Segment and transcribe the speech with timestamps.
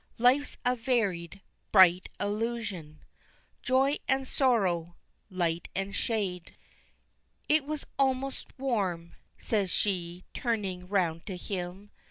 [0.17, 1.41] "Life's a varied,
[1.71, 3.01] bright illusion,
[3.61, 4.95] Joy and sorrow
[5.29, 6.55] light and shade."
[7.47, 11.91] "It was almost warm," says she, turning round to him.